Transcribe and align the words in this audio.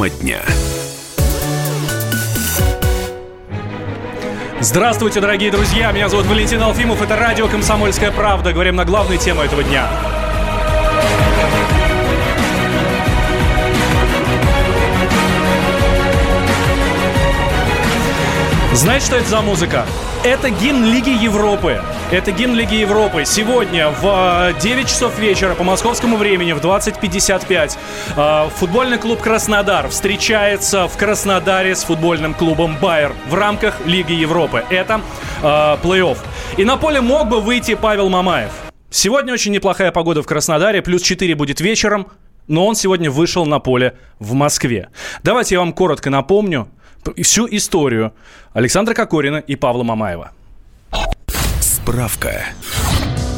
Тема 0.00 0.08
дня. 0.08 0.38
Здравствуйте, 4.60 5.20
дорогие 5.20 5.50
друзья! 5.50 5.92
Меня 5.92 6.08
зовут 6.08 6.24
Валентин 6.24 6.62
Алфимов. 6.62 7.02
Это 7.02 7.16
радио 7.16 7.48
«Комсомольская 7.48 8.10
правда». 8.10 8.54
Говорим 8.54 8.76
на 8.76 8.86
главную 8.86 9.18
тему 9.18 9.42
этого 9.42 9.62
дня. 9.62 9.90
Знаете, 18.72 19.04
что 19.04 19.16
это 19.16 19.28
за 19.28 19.42
музыка? 19.42 19.84
Это 20.24 20.48
гимн 20.48 20.86
Лиги 20.86 21.10
Европы. 21.10 21.78
Это 22.12 22.32
гимн 22.32 22.56
Лиги 22.56 22.74
Европы. 22.74 23.24
Сегодня 23.24 23.88
в 23.88 24.52
9 24.60 24.88
часов 24.88 25.16
вечера 25.20 25.54
по 25.54 25.62
московскому 25.62 26.16
времени 26.16 26.50
в 26.50 26.58
20.55 26.58 27.78
э, 28.16 28.50
футбольный 28.56 28.98
клуб 28.98 29.20
«Краснодар» 29.20 29.88
встречается 29.88 30.88
в 30.88 30.96
Краснодаре 30.96 31.76
с 31.76 31.84
футбольным 31.84 32.34
клубом 32.34 32.76
«Байер» 32.82 33.12
в 33.28 33.34
рамках 33.34 33.86
Лиги 33.86 34.12
Европы. 34.12 34.64
Это 34.70 35.02
э, 35.40 35.44
плей-офф. 35.44 36.18
И 36.56 36.64
на 36.64 36.76
поле 36.76 37.00
мог 37.00 37.28
бы 37.28 37.40
выйти 37.40 37.76
Павел 37.76 38.08
Мамаев. 38.08 38.50
Сегодня 38.90 39.32
очень 39.32 39.52
неплохая 39.52 39.92
погода 39.92 40.24
в 40.24 40.26
Краснодаре, 40.26 40.82
плюс 40.82 41.02
4 41.02 41.36
будет 41.36 41.60
вечером, 41.60 42.08
но 42.48 42.66
он 42.66 42.74
сегодня 42.74 43.08
вышел 43.08 43.46
на 43.46 43.60
поле 43.60 43.96
в 44.18 44.32
Москве. 44.32 44.88
Давайте 45.22 45.54
я 45.54 45.60
вам 45.60 45.72
коротко 45.72 46.10
напомню, 46.10 46.72
всю 47.22 47.46
историю 47.48 48.14
Александра 48.52 48.94
Кокорина 48.94 49.36
и 49.36 49.54
Павла 49.54 49.84
Мамаева. 49.84 50.32
Справка. 51.82 52.44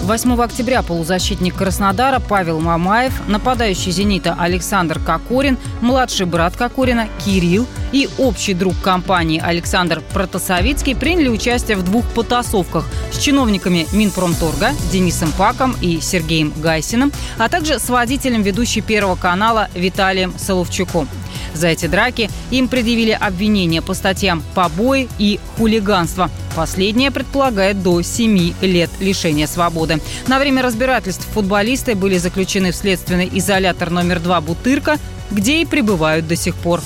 8 0.02 0.42
октября 0.42 0.82
полузащитник 0.82 1.54
Краснодара 1.54 2.18
Павел 2.18 2.58
Мамаев, 2.58 3.12
нападающий 3.28 3.92
«Зенита» 3.92 4.36
Александр 4.36 4.98
Кокорин, 4.98 5.56
младший 5.80 6.26
брат 6.26 6.56
Кокорина 6.56 7.08
Кирилл 7.24 7.66
и 7.92 8.08
общий 8.18 8.54
друг 8.54 8.74
компании 8.80 9.40
Александр 9.40 10.02
Протасовицкий 10.12 10.96
приняли 10.96 11.28
участие 11.28 11.76
в 11.76 11.84
двух 11.84 12.04
потасовках 12.08 12.84
с 13.12 13.18
чиновниками 13.18 13.86
Минпромторга 13.92 14.72
Денисом 14.90 15.30
Паком 15.32 15.76
и 15.80 16.00
Сергеем 16.00 16.52
Гайсиным, 16.56 17.12
а 17.38 17.48
также 17.48 17.78
с 17.78 17.88
водителем 17.88 18.42
ведущей 18.42 18.80
Первого 18.80 19.14
канала 19.14 19.68
Виталием 19.74 20.34
Соловчуком. 20.36 21.08
За 21.54 21.68
эти 21.68 21.86
драки 21.86 22.28
им 22.50 22.66
предъявили 22.66 23.12
обвинения 23.12 23.82
по 23.82 23.94
статьям 23.94 24.42
«побои» 24.54 25.08
и 25.18 25.38
«хулиганство». 25.56 26.28
Последнее 26.54 27.10
предполагает 27.10 27.82
до 27.82 28.02
7 28.02 28.54
лет 28.60 28.90
лишения 29.00 29.46
свободы. 29.46 30.00
На 30.26 30.38
время 30.38 30.62
разбирательств 30.62 31.26
футболисты 31.32 31.94
были 31.94 32.18
заключены 32.18 32.72
в 32.72 32.76
следственный 32.76 33.28
изолятор 33.32 33.90
номер 33.90 34.20
2 34.20 34.40
«Бутырка», 34.42 34.98
где 35.30 35.62
и 35.62 35.64
пребывают 35.64 36.28
до 36.28 36.36
сих 36.36 36.54
пор. 36.56 36.80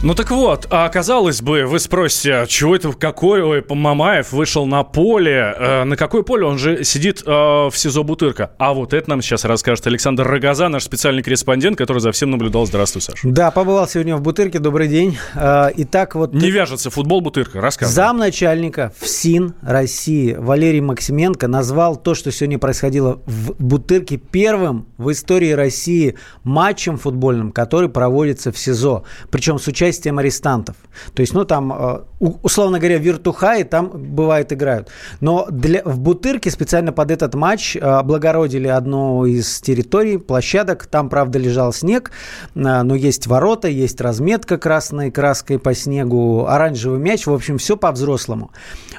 Ну 0.00 0.14
так 0.14 0.30
вот, 0.30 0.68
а 0.70 0.88
казалось 0.88 1.42
бы, 1.42 1.64
вы 1.66 1.80
спросите, 1.80 2.34
а 2.34 2.46
чего 2.46 2.76
это, 2.76 2.92
какой 2.92 3.42
ой, 3.42 3.64
Мамаев 3.68 4.30
вышел 4.30 4.64
на 4.64 4.84
поле? 4.84 5.52
Э, 5.58 5.82
на 5.82 5.96
какое 5.96 6.22
поле? 6.22 6.44
Он 6.44 6.56
же 6.56 6.84
сидит 6.84 7.24
э, 7.26 7.30
в 7.30 7.72
СИЗО 7.74 8.04
Бутырка. 8.04 8.52
А 8.58 8.74
вот 8.74 8.94
это 8.94 9.10
нам 9.10 9.22
сейчас 9.22 9.44
расскажет 9.44 9.88
Александр 9.88 10.24
Рогоза, 10.24 10.68
наш 10.68 10.84
специальный 10.84 11.24
корреспондент, 11.24 11.76
который 11.76 11.98
за 11.98 12.12
всем 12.12 12.30
наблюдал. 12.30 12.64
Здравствуй, 12.64 13.02
Саша. 13.02 13.28
Да, 13.28 13.50
побывал 13.50 13.88
сегодня 13.88 14.16
в 14.16 14.22
Бутырке. 14.22 14.60
Добрый 14.60 14.86
день. 14.86 15.18
Э, 15.34 15.70
итак, 15.76 16.14
вот... 16.14 16.32
Не 16.32 16.52
вяжется 16.52 16.90
футбол 16.90 17.20
Бутырка. 17.20 17.60
Рассказывай. 17.60 17.96
Замначальника 17.96 18.92
ФСИН 19.00 19.54
России 19.62 20.32
Валерий 20.38 20.80
Максименко 20.80 21.48
назвал 21.48 21.96
то, 21.96 22.14
что 22.14 22.30
сегодня 22.30 22.60
происходило 22.60 23.20
в 23.26 23.60
Бутырке, 23.60 24.16
первым 24.16 24.86
в 24.96 25.10
истории 25.10 25.50
России 25.50 26.14
матчем 26.44 26.98
футбольным, 26.98 27.50
который 27.50 27.88
проводится 27.88 28.52
в 28.52 28.58
СИЗО. 28.58 29.02
Причем 29.32 29.58
с 29.58 29.66
участием 29.66 29.87
участием 29.88 30.18
арестантов. 30.18 30.76
То 31.14 31.22
есть, 31.22 31.34
ну, 31.34 31.44
там, 31.44 31.72
э, 31.72 32.00
условно 32.42 32.78
говоря, 32.78 32.98
виртухаи 32.98 33.62
там, 33.62 33.90
бывает, 33.90 34.52
играют. 34.52 34.88
Но 35.20 35.46
для, 35.50 35.82
в 35.84 35.98
Бутырке 35.98 36.50
специально 36.50 36.92
под 36.92 37.10
этот 37.10 37.34
матч 37.34 37.76
э, 37.76 37.80
облагородили 37.80 38.68
одну 38.68 39.24
из 39.24 39.60
территорий, 39.60 40.18
площадок. 40.18 40.86
Там, 40.86 41.08
правда, 41.08 41.38
лежал 41.38 41.72
снег, 41.72 42.10
э, 42.54 42.82
но 42.82 42.94
есть 42.94 43.26
ворота, 43.26 43.68
есть 43.68 44.00
разметка 44.00 44.58
красной 44.58 45.10
краской 45.10 45.58
по 45.58 45.74
снегу, 45.74 46.46
оранжевый 46.46 46.98
мяч. 46.98 47.26
В 47.26 47.32
общем, 47.32 47.58
все 47.58 47.76
по-взрослому. 47.76 48.50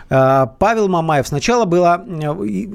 Павел 0.09 0.88
Мамаев. 0.88 1.27
Сначала 1.27 1.66
было, 1.66 2.03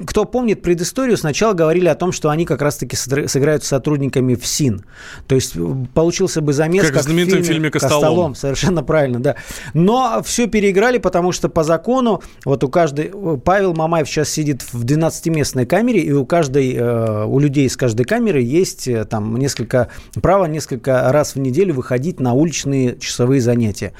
кто 0.07 0.23
помнит 0.25 0.61
предысторию, 0.61 1.17
сначала 1.17 1.53
говорили 1.53 1.89
о 1.89 1.95
том, 1.95 2.13
что 2.13 2.29
они 2.29 2.45
как 2.45 2.61
раз-таки 2.61 2.95
сыграют 2.95 3.63
с 3.63 3.67
сотрудниками 3.67 4.35
ФСИН. 4.35 4.85
То 5.27 5.35
есть 5.35 5.57
получился 5.93 6.41
бы 6.41 6.53
замес, 6.53 6.85
как, 6.85 6.93
как 6.93 7.01
в 7.01 7.05
знаменитом 7.05 7.39
в 7.39 7.41
фильме, 7.41 7.53
фильме 7.53 7.71
«Костолом» 7.71 8.04
столом, 8.05 8.35
совершенно 8.35 8.83
правильно, 8.83 9.19
да. 9.19 9.35
Но 9.73 10.21
все 10.23 10.47
переиграли, 10.47 10.97
потому 10.97 11.31
что 11.31 11.49
по 11.49 11.63
закону, 11.63 12.21
вот 12.43 12.63
у 12.63 12.69
каждой, 12.69 13.11
Павел 13.43 13.73
Мамаев 13.73 14.07
сейчас 14.07 14.29
сидит 14.29 14.61
в 14.61 14.83
12-местной 14.83 15.65
камере, 15.65 16.01
и 16.01 16.11
у 16.11 16.25
каждой, 16.25 16.73
э, 16.73 17.25
у 17.25 17.39
людей 17.39 17.65
из 17.65 17.77
каждой 17.77 18.05
камеры 18.05 18.41
есть 18.41 18.87
э, 18.87 19.05
там 19.05 19.37
несколько, 19.37 19.89
право 20.21 20.45
несколько 20.45 21.11
раз 21.11 21.35
в 21.35 21.39
неделю 21.39 21.73
выходить 21.73 22.19
на 22.19 22.33
уличные 22.33 22.97
часовые 22.99 23.41
занятия. 23.41 23.93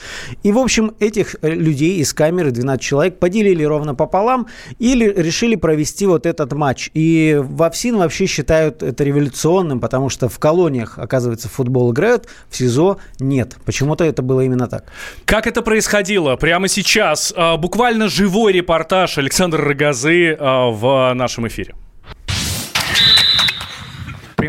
И, 0.44 0.52
в 0.52 0.58
общем, 0.58 0.94
этих 1.00 1.36
э, 1.42 1.50
людей 1.50 1.98
из 1.98 2.14
камеры, 2.14 2.52
12 2.52 2.82
человек, 2.82 3.20
поделили 3.20 3.64
ровно 3.64 3.96
пополам 3.96 4.48
или 4.80 5.06
решили 5.06 5.56
провести 5.56 6.06
вот 6.06 6.26
этот 6.26 6.54
матч. 6.54 6.90
И 6.94 7.40
в 7.42 7.70
ФСИН 7.70 7.98
вообще 7.98 8.26
считают 8.26 8.84
это 8.84 9.04
революционным, 9.04 9.80
потому 9.80 10.10
что 10.10 10.30
в 10.30 10.40
колониях, 10.40 11.00
оказывается, 11.00 11.50
футбол 11.50 11.92
играют, 11.92 12.28
в 12.50 12.58
СИЗО 12.58 12.98
нет. 13.20 13.56
Почему 13.66 13.95
почему-то 13.96 14.04
это 14.04 14.22
было 14.22 14.42
именно 14.42 14.68
так. 14.68 14.86
Как 15.26 15.48
это 15.48 15.62
происходило? 15.62 16.36
Прямо 16.36 16.68
сейчас 16.68 17.34
а, 17.36 17.58
буквально 17.58 18.08
живой 18.08 18.54
репортаж 18.54 19.18
Александра 19.18 19.64
Рогозы 19.64 20.36
а, 20.40 20.70
в 20.70 21.14
нашем 21.14 21.48
эфире 21.48 21.74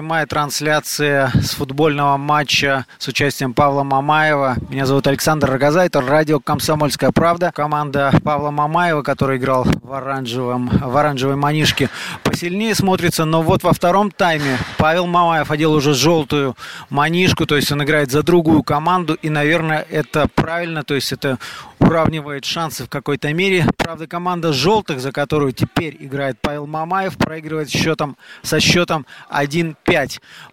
прямая 0.06 0.26
трансляция 0.26 1.32
с 1.34 1.50
футбольного 1.50 2.16
матча 2.16 2.86
с 2.96 3.08
участием 3.08 3.54
Павла 3.54 3.82
Мамаева. 3.82 4.54
Меня 4.68 4.86
зовут 4.86 5.08
Александр 5.08 5.50
Рогоза, 5.50 5.84
это 5.84 6.00
радио 6.00 6.38
«Комсомольская 6.38 7.10
правда». 7.10 7.50
Команда 7.52 8.12
Павла 8.22 8.52
Мамаева, 8.52 9.02
который 9.02 9.38
играл 9.38 9.64
в, 9.64 9.92
оранжевом, 9.92 10.68
в 10.68 10.96
оранжевой 10.96 11.34
манишке, 11.34 11.90
посильнее 12.22 12.76
смотрится. 12.76 13.24
Но 13.24 13.42
вот 13.42 13.64
во 13.64 13.72
втором 13.72 14.12
тайме 14.12 14.58
Павел 14.78 15.08
Мамаев 15.08 15.50
одел 15.50 15.72
уже 15.72 15.92
желтую 15.92 16.54
манишку, 16.88 17.44
то 17.44 17.56
есть 17.56 17.72
он 17.72 17.82
играет 17.82 18.12
за 18.12 18.22
другую 18.22 18.62
команду. 18.62 19.14
И, 19.22 19.28
наверное, 19.28 19.84
это 19.90 20.28
правильно, 20.36 20.84
то 20.84 20.94
есть 20.94 21.10
это 21.10 21.40
уравнивает 21.80 22.44
шансы 22.44 22.84
в 22.84 22.88
какой-то 22.88 23.32
мере. 23.32 23.66
Правда, 23.76 24.06
команда 24.06 24.52
желтых, 24.52 25.00
за 25.00 25.12
которую 25.12 25.52
теперь 25.52 25.96
играет 25.98 26.36
Павел 26.40 26.66
Мамаев, 26.66 27.16
проигрывает 27.16 27.70
счетом, 27.70 28.16
со 28.42 28.60
счетом 28.60 29.06
1-5. 29.30 29.95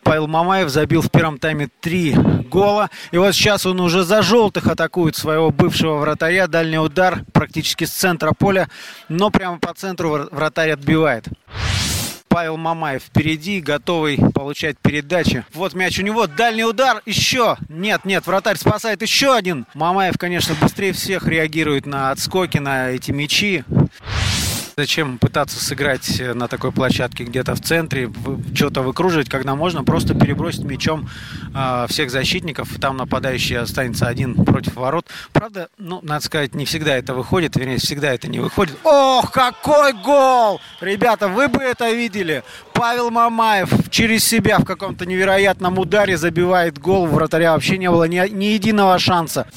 Павел 0.03 0.27
Мамаев 0.27 0.69
забил 0.69 1.01
в 1.01 1.11
первом 1.11 1.37
тайме 1.37 1.69
3 1.81 2.13
гола. 2.49 2.89
И 3.11 3.17
вот 3.17 3.33
сейчас 3.33 3.65
он 3.65 3.79
уже 3.79 4.03
за 4.03 4.21
желтых 4.21 4.67
атакует 4.67 5.15
своего 5.15 5.49
бывшего 5.49 5.97
вратаря. 5.97 6.47
Дальний 6.47 6.79
удар 6.79 7.23
практически 7.33 7.85
с 7.85 7.91
центра 7.91 8.31
поля, 8.37 8.69
но 9.09 9.29
прямо 9.29 9.59
по 9.59 9.73
центру 9.73 10.27
вратарь 10.31 10.71
отбивает. 10.71 11.27
Павел 12.33 12.57
Мамаев 12.57 13.03
впереди, 13.03 13.61
готовый 13.61 14.17
получать 14.33 14.79
передачи. 14.79 15.45
Вот 15.53 15.75
мяч 15.75 15.99
у 15.99 16.01
него, 16.01 16.25
дальний 16.25 16.63
удар, 16.63 17.03
еще. 17.05 17.57
Нет, 17.69 18.05
нет, 18.05 18.25
вратарь 18.25 18.57
спасает 18.57 19.03
еще 19.03 19.35
один. 19.35 19.67
Мамаев, 19.75 20.15
конечно, 20.17 20.55
быстрее 20.59 20.93
всех 20.93 21.27
реагирует 21.27 21.85
на 21.85 22.09
отскоки, 22.09 22.57
на 22.57 22.89
эти 22.89 23.11
мячи. 23.11 23.63
Зачем 24.75 25.19
пытаться 25.19 25.63
сыграть 25.63 26.19
на 26.33 26.47
такой 26.47 26.71
площадке 26.71 27.25
где-то 27.25 27.53
в 27.53 27.61
центре, 27.61 28.11
что-то 28.55 28.81
выкруживать, 28.81 29.29
когда 29.29 29.55
можно 29.55 29.83
просто 29.83 30.15
перебросить 30.15 30.63
мячом 30.63 31.07
э, 31.53 31.85
всех 31.89 32.09
защитников, 32.09 32.75
и 32.75 32.79
там 32.79 32.97
нападающий 32.97 33.57
останется 33.57 34.07
один 34.07 34.33
против 34.45 34.75
ворот. 34.75 35.05
Правда, 35.31 35.69
ну, 35.77 35.99
надо 36.01 36.25
сказать, 36.25 36.55
не 36.55 36.65
всегда 36.65 36.97
это 36.97 37.13
выходит, 37.13 37.55
вернее, 37.55 37.77
всегда 37.77 38.13
это 38.13 38.27
не 38.27 38.39
выходит. 38.39 38.75
Ох, 38.83 39.31
какой 39.31 39.93
гол! 39.93 40.59
Ребята, 40.81 41.27
вы 41.27 41.47
бы 41.47 41.61
это 41.61 41.91
видели. 41.91 42.43
Павел 42.73 43.11
Мамаев 43.11 43.69
через 43.91 44.25
себя 44.25 44.57
в 44.57 44.65
каком-то 44.65 45.05
невероятном 45.05 45.77
ударе 45.77 46.17
забивает 46.17 46.79
гол. 46.79 47.05
Вратаря 47.05 47.53
вообще 47.53 47.77
не 47.77 47.91
было 47.91 48.05
ни, 48.05 48.27
ни 48.29 48.45
единого 48.45 48.97
шанса. 48.97 49.47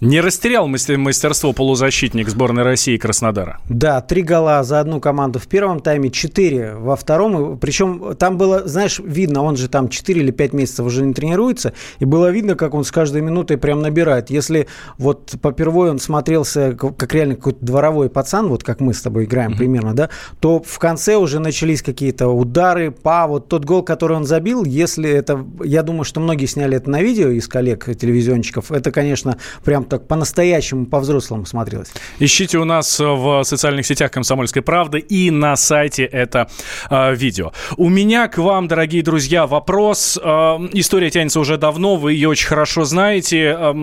Не 0.00 0.20
растерял 0.20 0.68
мастерство 0.68 1.52
полузащитник 1.52 2.28
сборной 2.28 2.62
России 2.62 2.96
Краснодара. 2.96 3.58
Да, 3.68 4.00
три 4.00 4.22
гола 4.22 4.62
за 4.62 4.78
одну 4.78 5.00
команду 5.00 5.40
в 5.40 5.48
первом 5.48 5.80
тайме, 5.80 6.10
четыре 6.10 6.74
во 6.74 6.94
втором. 6.94 7.58
Причем 7.58 8.14
там 8.16 8.38
было, 8.38 8.68
знаешь, 8.68 9.00
видно, 9.00 9.42
он 9.42 9.56
же 9.56 9.68
там 9.68 9.88
четыре 9.88 10.20
или 10.20 10.30
пять 10.30 10.52
месяцев 10.52 10.86
уже 10.86 11.04
не 11.04 11.14
тренируется, 11.14 11.72
и 11.98 12.04
было 12.04 12.30
видно, 12.30 12.54
как 12.54 12.74
он 12.74 12.84
с 12.84 12.92
каждой 12.92 13.22
минутой 13.22 13.58
прям 13.58 13.82
набирает. 13.82 14.30
Если 14.30 14.68
вот 14.98 15.34
попервой 15.42 15.90
он 15.90 15.98
смотрелся 15.98 16.74
как 16.74 17.12
реально 17.12 17.34
какой-то 17.34 17.64
дворовой 17.64 18.08
пацан, 18.08 18.46
вот 18.48 18.62
как 18.62 18.78
мы 18.80 18.94
с 18.94 19.02
тобой 19.02 19.24
играем 19.24 19.52
mm-hmm. 19.52 19.56
примерно, 19.56 19.94
да, 19.94 20.10
то 20.38 20.62
в 20.64 20.78
конце 20.78 21.16
уже 21.16 21.40
начались 21.40 21.82
какие-то 21.82 22.28
удары, 22.28 22.92
па, 22.92 23.26
вот 23.26 23.48
тот 23.48 23.64
гол, 23.64 23.82
который 23.82 24.16
он 24.16 24.26
забил, 24.26 24.64
если 24.64 25.10
это, 25.10 25.44
я 25.64 25.82
думаю, 25.82 26.04
что 26.04 26.20
многие 26.20 26.46
сняли 26.46 26.76
это 26.76 26.88
на 26.88 27.02
видео 27.02 27.30
из 27.30 27.48
коллег 27.48 27.86
телевизионщиков, 27.96 28.70
это, 28.70 28.92
конечно, 28.92 29.38
прям 29.64 29.87
так 29.88 30.06
по-настоящему, 30.06 30.86
по-взрослому 30.86 31.46
смотрелось. 31.46 31.88
Ищите 32.18 32.58
у 32.58 32.64
нас 32.64 32.98
в 32.98 33.42
социальных 33.44 33.86
сетях 33.86 34.10
«Комсомольской 34.10 34.62
правды» 34.62 34.98
и 34.98 35.30
на 35.30 35.56
сайте 35.56 36.04
это 36.04 36.48
э, 36.90 37.14
видео. 37.14 37.52
У 37.76 37.88
меня 37.88 38.28
к 38.28 38.38
вам, 38.38 38.68
дорогие 38.68 39.02
друзья, 39.02 39.46
вопрос. 39.46 40.18
Э, 40.22 40.58
история 40.72 41.10
тянется 41.10 41.40
уже 41.40 41.56
давно, 41.56 41.96
вы 41.96 42.12
ее 42.12 42.28
очень 42.28 42.48
хорошо 42.48 42.84
знаете. 42.84 43.56
Э, 43.58 43.74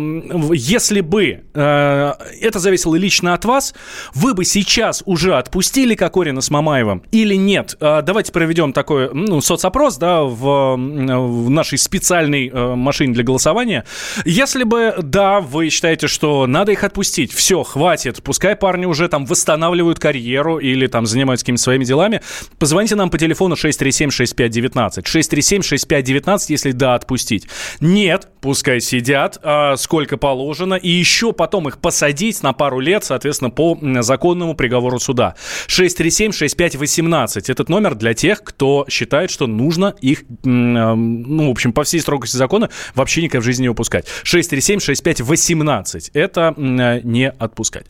если 0.54 1.02
бы 1.02 1.44
э, 1.54 2.14
это 2.42 2.60
зависело 2.60 2.96
лично 2.96 3.34
от 3.34 3.46
вас, 3.46 3.74
вы 4.14 4.34
бы 4.34 4.46
сейчас 4.46 5.04
уже 5.06 5.36
отпустили 5.38 5.96
Кокорина 5.96 6.42
с 6.42 6.50
Мамаевым 6.50 7.04
или 7.12 7.36
нет? 7.36 7.76
Э, 7.80 8.02
давайте 8.02 8.32
проведем 8.32 8.74
такой 8.74 9.10
ну, 9.14 9.42
соцопрос 9.42 9.98
да, 9.98 10.24
в, 10.24 10.76
в 10.76 11.50
нашей 11.50 11.78
специальной 11.78 12.50
э, 12.50 12.76
машине 12.76 13.14
для 13.14 13.24
голосования. 13.24 13.86
Если 14.26 14.64
бы, 14.64 14.96
да, 15.02 15.40
вы 15.42 15.70
считаете, 15.70 15.95
что 16.04 16.48
надо 16.48 16.72
их 16.72 16.84
отпустить, 16.84 17.34
все, 17.34 17.64
хватит, 17.64 18.22
пускай 18.24 18.56
парни 18.56 18.86
уже 18.86 19.08
там 19.08 19.26
восстанавливают 19.26 20.00
карьеру 20.00 20.60
или 20.60 20.88
там 20.88 21.06
занимаются 21.06 21.46
какими-то 21.46 21.64
своими 21.64 21.86
делами, 21.86 22.22
позвоните 22.60 22.96
нам 22.96 23.10
по 23.10 23.18
телефону 23.18 23.56
637-6519. 23.56 25.04
637-6519, 25.04 26.40
если 26.50 26.72
да, 26.72 26.96
отпустить. 26.96 27.48
Нет, 27.80 28.30
пускай 28.42 28.80
сидят, 28.82 29.40
а, 29.44 29.76
сколько 29.78 30.18
положено, 30.18 30.76
и 30.76 30.90
еще 30.90 31.34
потом 31.34 31.68
их 31.68 31.80
посадить 31.80 32.44
на 32.44 32.54
пару 32.54 32.80
лет, 32.80 33.04
соответственно, 33.04 33.50
по 33.50 33.78
законному 34.02 34.56
приговору 34.56 35.00
суда. 35.00 35.36
637-6518. 35.68 37.50
Этот 37.50 37.70
номер 37.70 37.96
для 37.96 38.14
тех, 38.14 38.44
кто 38.44 38.86
считает, 38.90 39.32
что 39.32 39.48
нужно 39.48 39.96
их, 40.02 40.24
ну, 40.44 41.48
в 41.48 41.52
общем, 41.52 41.74
по 41.74 41.84
всей 41.84 42.00
строгости 42.00 42.38
закона 42.38 42.70
вообще 42.94 43.22
никак 43.22 43.42
в 43.42 43.46
жизни 43.46 43.64
не 43.64 43.70
выпускать. 43.70 44.06
637-6518. 44.24 45.85
Это 46.14 46.54
не 46.58 47.30
отпускать. 47.30 47.86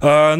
А, 0.00 0.36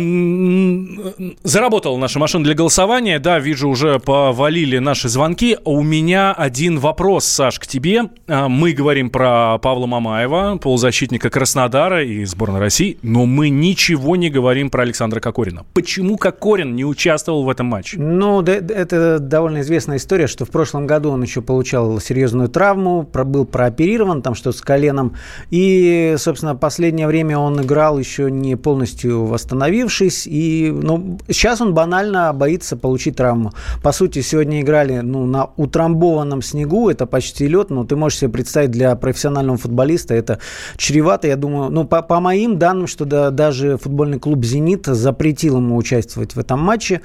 заработала 1.43 1.97
наша 1.97 2.19
машина 2.19 2.45
для 2.45 2.55
голосования. 2.55 3.19
Да, 3.19 3.39
вижу, 3.39 3.69
уже 3.69 3.99
повалили 3.99 4.79
наши 4.79 5.09
звонки. 5.09 5.59
У 5.65 5.83
меня 5.83 6.33
один 6.33 6.79
вопрос, 6.79 7.25
Саш, 7.25 7.59
к 7.59 7.67
тебе. 7.67 8.11
А, 8.27 8.49
мы 8.49 8.73
говорим 8.73 9.11
про 9.11 9.59
Павла 9.59 9.87
Мамаева, 9.87 10.59
полузащитника 10.63 11.31
Краснодара 11.31 12.05
и 12.05 12.25
сборной 12.25 12.61
России, 12.61 12.99
но 13.03 13.27
мы 13.27 13.49
ничего 13.49 14.17
не 14.17 14.31
говорим 14.31 14.71
про 14.71 14.83
Александра 14.83 15.21
Кокорина. 15.21 15.65
Почему 15.75 16.17
Кокорин 16.17 16.75
не 16.75 16.85
участвовал 16.85 17.45
в 17.45 17.51
этом 17.51 17.67
матче? 17.67 17.99
Ну, 17.99 18.43
да, 18.43 18.55
это 18.55 19.19
довольно 19.19 19.61
известная 19.61 19.97
история, 19.97 20.27
что 20.27 20.45
в 20.45 20.51
прошлом 20.51 20.87
году 20.87 21.11
он 21.11 21.23
еще 21.23 21.41
получал 21.43 21.99
серьезную 22.01 22.49
травму, 22.49 23.03
был 23.03 23.45
прооперирован, 23.45 24.23
там 24.23 24.35
что-то 24.35 24.57
с 24.57 24.61
коленом, 24.61 25.17
и, 25.51 26.15
собственно, 26.19 26.55
последнее 26.55 27.07
время 27.07 27.39
он 27.39 27.61
играл 27.61 27.99
еще 27.99 28.31
не 28.31 28.57
полностью 28.57 29.25
восстановленный 29.25 29.46
восстановившись. 29.47 30.27
И 30.27 30.73
ну, 30.75 31.19
сейчас 31.29 31.61
он 31.61 31.75
банально 31.75 32.33
боится 32.33 32.77
получить 32.77 33.17
травму. 33.17 33.53
По 33.83 33.93
сути, 33.93 34.21
сегодня 34.21 34.61
играли 34.61 35.01
ну, 35.01 35.27
на 35.27 35.51
утрамбованном 35.57 36.43
снегу, 36.43 36.91
это 36.91 37.07
почти 37.07 37.47
лед, 37.47 37.71
но 37.71 37.85
ты 37.85 37.97
можешь 37.97 38.19
себе 38.19 38.31
представить 38.31 38.71
для 38.71 38.95
профессионального 38.97 39.57
футболиста 39.57 40.15
это 40.15 40.39
чревато. 40.77 41.29
Я 41.29 41.37
думаю, 41.37 41.71
ну, 41.71 41.85
по, 41.85 42.03
по 42.03 42.21
моим 42.21 42.59
данным, 42.59 42.87
что 42.87 43.05
да, 43.05 43.31
даже 43.31 43.79
футбольный 43.79 44.19
клуб 44.19 44.45
«Зенит» 44.45 44.87
запретил 44.87 45.57
ему 45.57 45.77
участвовать 45.77 46.35
в 46.35 46.39
этом 46.39 46.61
матче. 46.61 47.01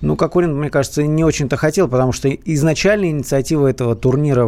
Ну, 0.00 0.16
Кокорин, 0.16 0.54
мне 0.54 0.68
кажется, 0.68 1.02
не 1.02 1.24
очень-то 1.24 1.56
хотел, 1.56 1.88
потому 1.88 2.12
что 2.12 2.28
изначально 2.28 3.06
инициатива 3.06 3.66
этого 3.68 3.96
турнира, 3.96 4.44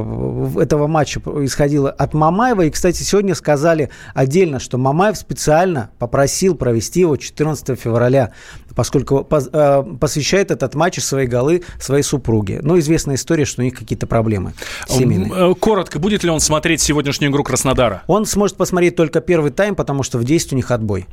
этого 0.60 0.86
матча 0.86 1.20
исходила 1.42 1.90
от 1.90 2.12
Мамаева. 2.12 2.62
И, 2.62 2.70
кстати, 2.70 3.02
сегодня 3.02 3.34
сказали 3.34 3.88
отдельно, 4.14 4.58
что 4.58 4.76
Мамаев 4.76 5.16
специально 5.16 5.90
попросил 5.98 6.56
провести 6.56 7.00
его 7.00 7.16
14 7.16 7.35
февраля 7.36 8.32
поскольку 8.76 9.26
э, 9.30 9.84
посвящает 9.98 10.52
этот 10.52 10.74
матч 10.76 11.00
свои 11.00 11.26
голы 11.26 11.62
своей 11.80 12.02
супруге. 12.02 12.60
Ну, 12.62 12.78
известная 12.78 13.16
история, 13.16 13.46
что 13.46 13.62
у 13.62 13.64
них 13.64 13.74
какие-то 13.74 14.06
проблемы 14.06 14.52
семейные. 14.86 15.52
Э, 15.52 15.54
коротко, 15.54 15.98
будет 15.98 16.22
ли 16.22 16.30
он 16.30 16.38
смотреть 16.38 16.82
сегодняшнюю 16.82 17.32
игру 17.32 17.42
Краснодара? 17.42 18.02
Он 18.06 18.26
сможет 18.26 18.56
посмотреть 18.56 18.94
только 18.94 19.20
первый 19.20 19.50
тайм, 19.50 19.74
потому 19.74 20.02
что 20.02 20.18
в 20.18 20.24
10 20.24 20.52
у 20.52 20.56
них 20.56 20.70
отбой. 20.70 21.06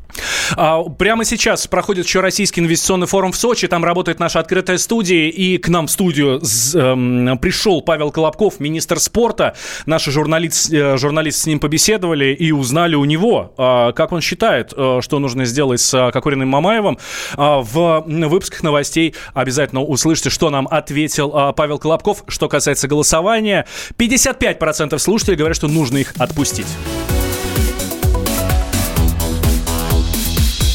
А, 0.57 0.83
прямо 0.83 1.23
сейчас 1.23 1.65
проходит 1.67 2.05
еще 2.05 2.19
Российский 2.19 2.59
инвестиционный 2.59 3.07
форум 3.07 3.31
в 3.31 3.37
Сочи. 3.37 3.67
Там 3.67 3.85
работает 3.85 4.19
наша 4.19 4.41
открытая 4.41 4.77
студия. 4.77 5.29
И 5.29 5.57
к 5.57 5.69
нам 5.69 5.87
в 5.87 5.91
студию 5.91 6.41
эм, 6.75 7.37
пришел 7.37 7.81
Павел 7.81 8.11
Колобков, 8.11 8.59
министр 8.59 8.99
спорта. 8.99 9.55
Наши 9.85 10.11
журналист, 10.11 10.71
э, 10.71 10.97
журналисты 10.97 11.43
с 11.43 11.45
ним 11.45 11.59
побеседовали 11.59 12.33
и 12.33 12.51
узнали 12.51 12.95
у 12.95 13.05
него, 13.05 13.53
э, 13.57 13.93
как 13.93 14.11
он 14.11 14.19
считает, 14.19 14.73
э, 14.75 14.99
что 15.01 15.19
нужно 15.19 15.45
сделать 15.45 15.79
с 15.79 15.93
э, 15.93 16.11
Кокориным 16.13 16.47
Мамаевым. 16.47 16.97
Э, 17.37 17.61
в 17.61 18.05
выпусках 18.07 18.63
новостей 18.63 19.15
обязательно 19.33 19.81
услышите, 19.81 20.29
что 20.29 20.49
нам 20.49 20.67
ответил 20.69 21.31
а, 21.33 21.51
Павел 21.51 21.79
Колобков. 21.79 22.23
Что 22.27 22.47
касается 22.47 22.87
голосования, 22.87 23.65
55% 23.97 24.97
слушателей 24.99 25.37
говорят, 25.37 25.57
что 25.57 25.67
нужно 25.67 25.97
их 25.97 26.13
отпустить. 26.17 26.67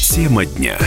Тема 0.01 0.45
дня. 0.45 0.77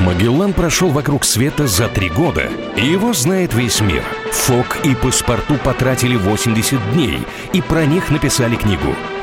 Магеллан 0.00 0.52
прошел 0.52 0.90
вокруг 0.90 1.24
света 1.24 1.66
за 1.66 1.88
три 1.88 2.10
года, 2.10 2.48
и 2.76 2.84
его 2.86 3.12
знает 3.12 3.54
весь 3.54 3.80
мир. 3.80 4.02
Фок 4.32 4.78
и 4.84 4.94
паспорту 4.94 5.56
потратили 5.56 6.16
80 6.16 6.92
дней, 6.92 7.18
и 7.52 7.62
про 7.62 7.86
них 7.86 8.10
написали 8.10 8.56
книгу– 8.56 8.94